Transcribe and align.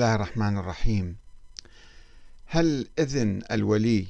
الله 0.00 0.14
الرحمن 0.14 0.58
الرحيم 0.58 1.16
هل 2.46 2.88
إذن 2.98 3.42
الولي 3.50 4.06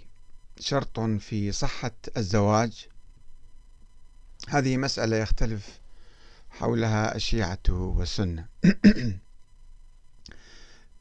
شرط 0.61 1.01
في 1.01 1.53
صحة 1.53 1.93
الزواج؟ 2.17 2.89
هذه 4.49 4.77
مسألة 4.77 5.17
يختلف 5.17 5.81
حولها 6.51 7.15
الشيعة 7.15 7.59
والسنة. 7.69 8.49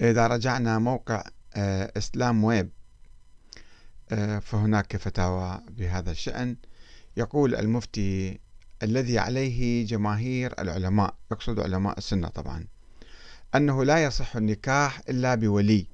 إذا 0.01 0.27
رجعنا 0.27 0.79
موقع 0.79 1.23
آه، 1.55 1.91
إسلام 1.97 2.43
ويب 2.43 2.69
آه، 4.11 4.39
فهناك 4.39 4.97
فتاوى 4.97 5.61
بهذا 5.69 6.11
الشأن. 6.11 6.55
يقول 7.17 7.55
المفتي 7.55 8.39
الذي 8.83 9.19
عليه 9.19 9.85
جماهير 9.85 10.61
العلماء 10.61 11.15
يقصد 11.31 11.59
علماء 11.59 11.97
السنة 11.97 12.27
طبعا 12.27 12.78
أنه 13.55 13.83
لا 13.83 14.03
يصح 14.03 14.35
النكاح 14.35 15.01
إلا 15.09 15.35
بولي 15.35 15.87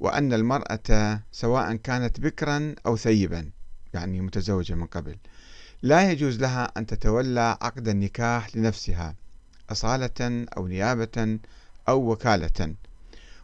وأن 0.00 0.32
المرأة 0.32 1.20
سواء 1.32 1.76
كانت 1.76 2.20
بكرا 2.20 2.74
أو 2.86 2.96
ثيبا 2.96 3.50
يعني 3.94 4.20
متزوجة 4.20 4.74
من 4.74 4.86
قبل. 4.86 5.16
لا 5.82 6.10
يجوز 6.10 6.40
لها 6.40 6.72
أن 6.76 6.86
تتولى 6.86 7.58
عقد 7.60 7.88
النكاح 7.88 8.56
لنفسها 8.56 9.14
أصالة 9.70 10.46
أو 10.56 10.66
نيابة 10.66 11.38
أو 11.88 12.12
وكالة 12.12 12.74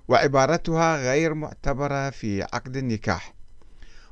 وعبارتها 0.09 0.97
غير 0.97 1.35
معتبرة 1.35 2.11
في 2.11 2.43
عقد 2.43 2.77
النكاح. 2.77 3.35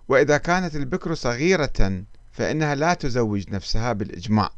وإذا 0.08 0.36
كانت 0.36 0.76
البكر 0.76 1.14
صغيرة 1.14 2.04
فإنها 2.32 2.74
لا 2.74 2.94
تزوج 2.94 3.50
نفسها 3.50 3.92
بالإجماع. 3.92 4.50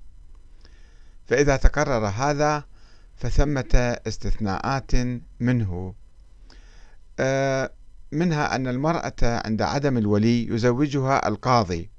فإذا 1.26 1.56
تقرر 1.56 2.06
هذا 2.06 2.64
فثمة 3.16 3.98
استثناءات 4.06 4.92
منه. 5.40 5.94
آه، 7.18 7.70
منها 8.12 8.56
أن 8.56 8.68
المرأة 8.68 9.12
عند 9.22 9.62
عدم 9.62 9.98
الولي 9.98 10.46
يزوجها 10.48 11.28
القاضي 11.28 11.90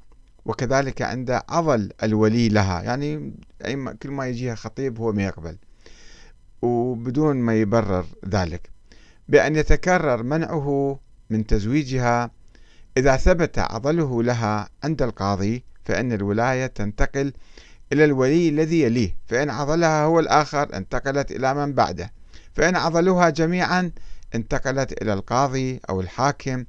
وكذلك 0.45 1.01
عند 1.01 1.41
عضل 1.49 1.91
الولي 2.03 2.49
لها. 2.49 2.81
يعني 2.81 3.33
كل 4.03 4.11
ما 4.11 4.27
يجيها 4.27 4.55
خطيب 4.55 4.99
هو 4.99 5.11
ما 5.11 5.23
يقبل 5.23 5.57
وبدون 6.61 7.35
ما 7.35 7.55
يبرر 7.55 8.05
ذلك. 8.25 8.69
بأن 9.27 9.55
يتكرر 9.55 10.23
منعه 10.23 10.99
من 11.29 11.47
تزويجها 11.47 12.31
إذا 12.97 13.17
ثبت 13.17 13.59
عضله 13.59 14.23
لها 14.23 14.69
عند 14.83 15.01
القاضي 15.01 15.63
فإن 15.85 16.13
الولاية 16.13 16.67
تنتقل 16.67 17.33
إلى 17.93 18.05
الولي 18.05 18.49
الذي 18.49 18.81
يليه. 18.81 19.15
فإن 19.25 19.49
عضلها 19.49 20.03
هو 20.03 20.19
الآخر 20.19 20.77
انتقلت 20.77 21.31
إلى 21.31 21.53
من 21.53 21.73
بعده. 21.73 22.11
فإن 22.53 22.75
عضلوها 22.75 23.29
جميعا 23.29 23.91
انتقلت 24.35 25.01
إلى 25.01 25.13
القاضي 25.13 25.79
أو 25.89 26.01
الحاكم 26.01 26.65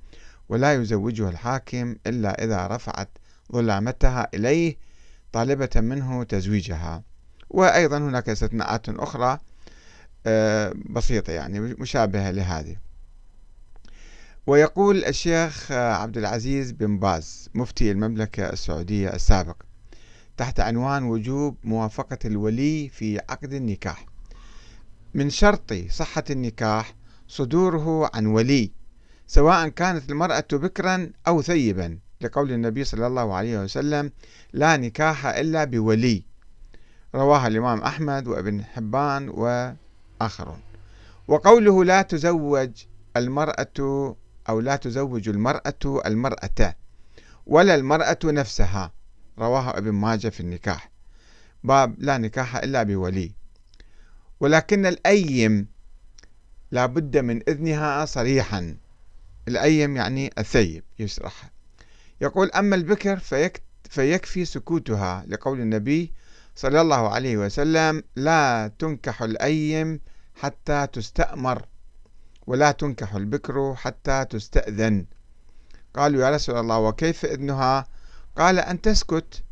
ولا 0.48 0.74
يزوجها 0.74 1.30
الحاكم 1.30 1.96
إلا 2.06 2.44
إذا 2.44 2.66
رفعت 2.66 3.08
ظلامتها 3.52 4.28
إليه 4.34 4.76
طالبة 5.32 5.70
منه 5.76 6.24
تزويجها. 6.24 7.02
وأيضا 7.50 7.98
هناك 7.98 8.28
استثناءات 8.28 8.88
أخرى 8.88 9.38
آه، 10.26 10.74
بسيطة 10.90 11.32
يعني 11.32 11.60
مشابهة 11.60 12.30
لهذه. 12.30 12.76
ويقول 14.48 15.04
الشيخ 15.04 15.72
عبد 15.72 16.16
العزيز 16.16 16.72
بن 16.72 16.98
باز 16.98 17.48
مفتي 17.54 17.90
المملكة 17.90 18.50
السعودية 18.50 19.08
السابق 19.08 19.56
تحت 20.38 20.60
عنوان 20.60 21.02
وجوب 21.02 21.56
موافقة 21.64 22.18
الولي 22.24 22.88
في 22.88 23.18
عقد 23.18 23.52
النكاح. 23.52 24.06
من 25.14 25.30
شرط 25.30 25.74
صحة 25.90 26.24
النكاح 26.30 26.94
صدوره 27.28 28.10
عن 28.14 28.26
ولي 28.26 28.72
سواء 29.26 29.68
كانت 29.68 30.10
المرأة 30.10 30.44
بكرا 30.52 31.10
أو 31.26 31.42
ثيبا 31.42 31.98
لقول 32.20 32.52
النبي 32.52 32.84
صلى 32.84 33.06
الله 33.06 33.34
عليه 33.34 33.58
وسلم 33.58 34.12
لا 34.52 34.76
نكاح 34.76 35.26
إلا 35.26 35.64
بولي 35.64 36.22
رواه 37.14 37.46
الإمام 37.46 37.80
أحمد 37.80 38.28
وابن 38.28 38.64
حبان 38.64 39.28
وآخرون. 39.28 40.60
وقوله 41.28 41.84
لا 41.84 42.02
تزوج 42.02 42.70
المرأة 43.16 44.16
أو 44.48 44.60
لا 44.60 44.76
تزوج 44.76 45.28
المرأة 45.28 46.02
المرأة 46.06 46.74
ولا 47.46 47.74
المرأة 47.74 48.18
نفسها. 48.24 48.97
رواه 49.38 49.78
ابن 49.78 49.90
ماجه 49.90 50.28
في 50.28 50.40
النكاح. 50.40 50.90
باب 51.64 51.94
لا 51.98 52.18
نكاح 52.18 52.56
إلا 52.56 52.82
بولي. 52.82 53.32
ولكن 54.40 54.86
الأيم 54.86 55.66
لا 56.70 56.86
بد 56.86 57.16
من 57.18 57.42
إذنها 57.48 58.04
صريحا. 58.04 58.76
الأيم 59.48 59.96
يعني 59.96 60.30
الثيب 60.38 60.84
يشرح. 60.98 61.50
يقول 62.20 62.50
أما 62.50 62.76
البكر 62.76 63.16
فيك 63.16 63.62
فيكفي 63.90 64.44
سكوتها 64.44 65.24
لقول 65.26 65.60
النبي 65.60 66.12
صلى 66.56 66.80
الله 66.80 67.08
عليه 67.08 67.36
وسلم 67.36 68.02
لا 68.16 68.72
تنكح 68.78 69.22
الأيم 69.22 70.00
حتى 70.34 70.86
تستأمر 70.92 71.66
ولا 72.46 72.70
تنكح 72.70 73.14
البكر 73.14 73.74
حتى 73.74 74.24
تستأذن. 74.24 75.06
قالوا 75.94 76.22
يا 76.22 76.30
رسول 76.30 76.56
الله 76.56 76.78
وكيف 76.78 77.24
إذنها؟ 77.24 77.86
قال 78.38 78.58
أن 78.58 78.80
تسكت. 78.80 79.44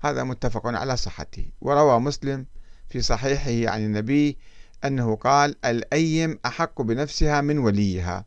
هذا 0.00 0.24
متفق 0.24 0.66
على 0.66 0.96
صحته. 0.96 1.50
وروى 1.60 2.00
مسلم 2.00 2.46
في 2.88 3.02
صحيحه 3.02 3.72
عن 3.72 3.84
النبي 3.84 4.38
أنه 4.84 5.16
قال 5.16 5.56
الأيم 5.64 6.38
أحق 6.46 6.82
بنفسها 6.82 7.40
من 7.40 7.58
وليها 7.58 8.24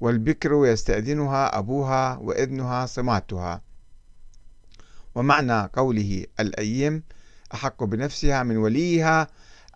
والبكر 0.00 0.66
يستأذنها 0.66 1.58
أبوها 1.58 2.16
وإذنها 2.16 2.86
صماتها. 2.86 3.62
ومعنى 5.14 5.62
قوله 5.62 6.26
الأيم 6.40 7.02
أحق 7.54 7.84
بنفسها 7.84 8.42
من 8.42 8.56
وليها 8.56 9.28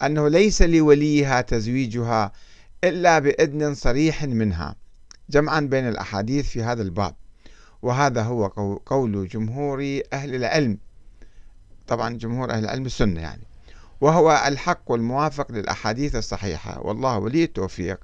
أنه 0.03 0.29
ليس 0.29 0.63
لوليها 0.63 1.41
تزويجها 1.41 2.33
إلا 2.85 3.19
بإذن 3.19 3.75
صريح 3.75 4.25
منها. 4.25 4.77
جمعا 5.31 5.61
بين 5.61 5.89
الأحاديث 5.89 6.49
في 6.49 6.63
هذا 6.63 6.83
الباب. 6.83 7.15
وهذا 7.83 8.23
هو 8.23 8.47
قول 8.87 9.29
جمهور 9.29 10.01
أهل 10.13 10.35
العلم. 10.35 10.79
طبعا 11.87 12.17
جمهور 12.17 12.51
أهل 12.51 12.65
العلم 12.65 12.87
السنة 12.87 13.21
يعني. 13.21 13.43
وهو 14.01 14.45
الحق 14.47 14.81
والموافق 14.87 15.53
للأحاديث 15.53 16.17
الصحيحة. 16.17 16.81
والله 16.81 17.19
ولي 17.19 17.45
التوفيق. 17.45 18.01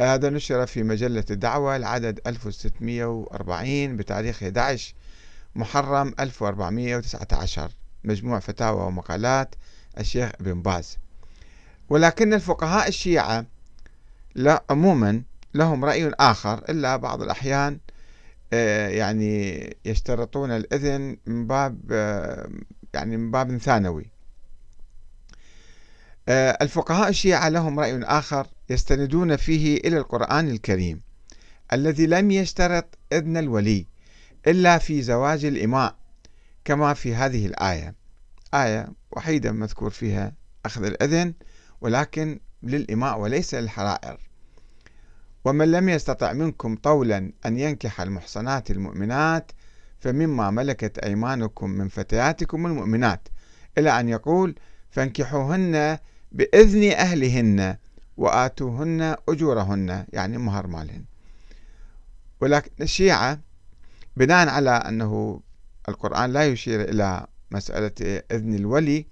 هذا 0.00 0.30
نشر 0.30 0.66
في 0.66 0.82
مجلة 0.82 1.24
الدعوة 1.30 1.76
العدد 1.76 2.20
1640 2.26 3.96
بتاريخ 3.96 4.42
11 4.42 4.94
محرم 5.54 6.14
1419 6.20 7.70
مجموع 8.04 8.38
فتاوى 8.38 8.82
ومقالات 8.82 9.54
الشيخ 9.98 10.30
ابن 10.40 10.62
باز. 10.62 10.98
ولكن 11.88 12.34
الفقهاء 12.34 12.88
الشيعة 12.88 13.44
لا 14.34 14.64
عموما 14.70 15.22
لهم 15.54 15.84
رأي 15.84 16.08
آخر 16.08 16.58
إلا 16.58 16.96
بعض 16.96 17.22
الأحيان 17.22 17.78
يعني 18.52 19.76
يشترطون 19.84 20.50
الإذن 20.50 21.16
من 21.26 21.46
باب 21.46 21.80
آه، 21.90 22.50
يعني 22.94 23.16
من 23.16 23.30
باب 23.30 23.56
ثانوي. 23.56 24.10
آه، 26.28 26.58
الفقهاء 26.62 27.08
الشيعة 27.08 27.48
لهم 27.48 27.80
رأي 27.80 28.02
آخر 28.02 28.46
يستندون 28.70 29.36
فيه 29.36 29.76
إلى 29.76 29.98
القرآن 29.98 30.48
الكريم 30.48 31.00
الذي 31.72 32.06
لم 32.06 32.30
يشترط 32.30 32.98
إذن 33.12 33.36
الولي 33.36 33.86
إلا 34.46 34.78
في 34.78 35.02
زواج 35.02 35.44
الإماء 35.44 35.96
كما 36.64 36.94
في 36.94 37.14
هذه 37.14 37.46
الآية. 37.46 37.94
آية 38.54 38.88
وحيدة 39.10 39.52
مذكور 39.52 39.90
فيها 39.90 40.32
أخذ 40.64 40.84
الإذن 40.84 41.34
ولكن 41.80 42.40
للإماء 42.62 43.20
وليس 43.20 43.54
للحرائر. 43.54 44.27
ومن 45.44 45.70
لم 45.70 45.88
يستطع 45.88 46.32
منكم 46.32 46.76
طولا 46.76 47.32
أن 47.46 47.58
ينكح 47.58 48.00
المحصنات 48.00 48.70
المؤمنات 48.70 49.52
فمما 50.00 50.50
ملكت 50.50 50.98
أيمانكم 50.98 51.70
من 51.70 51.88
فتياتكم 51.88 52.66
المؤمنات 52.66 53.28
إلى 53.78 54.00
أن 54.00 54.08
يقول 54.08 54.54
فانكحوهن 54.90 55.98
بإذن 56.32 56.92
أهلهن 56.92 57.76
وآتوهن 58.16 59.16
أجورهن 59.28 60.06
يعني 60.12 60.38
مهر 60.38 60.66
مالهن. 60.66 61.04
ولكن 62.40 62.70
الشيعة 62.80 63.40
بناء 64.16 64.48
على 64.48 64.70
أنه 64.70 65.40
القرآن 65.88 66.32
لا 66.32 66.46
يشير 66.46 66.80
إلى 66.80 67.26
مسألة 67.50 68.22
إذن 68.32 68.54
الولي 68.54 69.06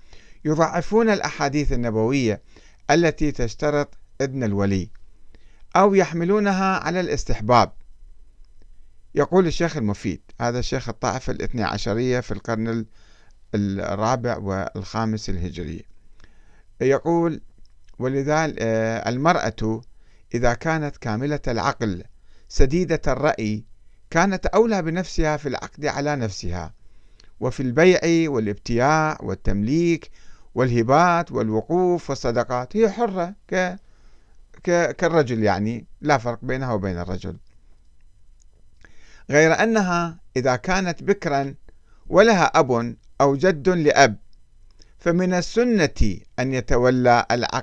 يضعفون 0.45 1.11
الأحاديث 1.11 1.73
النبوية 1.73 2.43
التي 2.91 3.33
تشترط 3.33 3.99
إذن 4.21 4.45
الولي. 4.45 4.91
أو 5.77 5.95
يحملونها 5.95 6.79
على 6.79 7.01
الاستحباب 7.01 7.73
يقول 9.15 9.47
الشيخ 9.47 9.77
المفيد 9.77 10.21
هذا 10.41 10.59
الشيخ 10.59 10.89
الطائفة 10.89 11.33
الاثنى 11.33 11.63
عشرية 11.63 12.21
في 12.21 12.33
القرن 12.33 12.87
الرابع 13.55 14.37
والخامس 14.37 15.31
الهجري 15.31 15.85
يقول 16.81 17.41
ولذلك 17.99 18.57
آه، 18.59 19.09
المرأة 19.09 19.83
إذا 20.35 20.55
كانت 20.55 20.97
كاملة 20.97 21.41
العقل 21.49 22.05
سديدة 22.49 23.01
الرأي 23.07 23.65
كانت 24.11 24.47
أولى 24.47 24.83
بنفسها 24.83 25.37
في 25.37 25.49
العقد 25.49 25.87
على 25.87 26.17
نفسها 26.17 26.75
وفي 27.41 27.61
البيع 27.61 28.31
والابتياع 28.31 29.19
والتمليك 29.23 30.11
والهبات 30.55 31.33
والوقوف 31.33 32.11
والصدقات 32.11 32.77
هي 32.77 32.91
حرة. 32.91 33.35
كالرجل 34.93 35.43
يعني 35.43 35.87
لا 36.01 36.19
فرق 36.19 36.39
بينها 36.43 36.73
وبين 36.73 36.99
الرجل. 36.99 37.37
غير 39.31 39.63
أنها 39.63 40.19
إذا 40.37 40.57
كانت 40.57 41.03
بكرا 41.03 41.55
ولها 42.09 42.45
أب 42.45 42.97
أو 43.21 43.37
جد 43.37 43.69
لأب 43.69 44.17
فمن 44.99 45.35
السنة 45.35 46.19
أن 46.39 46.55
يتولى 46.55 47.27